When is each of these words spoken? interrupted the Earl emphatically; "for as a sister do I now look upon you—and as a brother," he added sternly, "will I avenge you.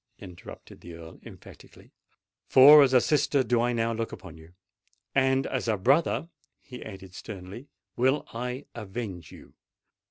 interrupted 0.17 0.81
the 0.81 0.95
Earl 0.95 1.19
emphatically; 1.23 1.91
"for 2.47 2.81
as 2.81 2.91
a 2.91 2.99
sister 2.99 3.43
do 3.43 3.61
I 3.61 3.71
now 3.71 3.93
look 3.93 4.11
upon 4.11 4.35
you—and 4.35 5.45
as 5.45 5.67
a 5.67 5.77
brother," 5.77 6.27
he 6.59 6.83
added 6.83 7.13
sternly, 7.13 7.67
"will 7.95 8.25
I 8.33 8.65
avenge 8.73 9.31
you. 9.31 9.53